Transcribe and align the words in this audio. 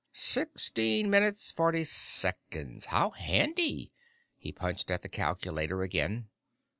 "Sixteen 0.13 1.11
minutes, 1.11 1.51
forty 1.51 1.83
seconds. 1.83 2.85
How 2.85 3.11
handy." 3.11 3.91
He 4.35 4.51
punched 4.51 4.89
at 4.89 5.03
the 5.03 5.09
calculator 5.09 5.83
again. 5.83 6.29